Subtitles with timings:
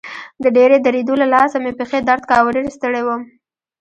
[0.43, 3.21] د ډېرې درېدو له لاسه مې پښې درد کاوه، ډېر ستړی وم.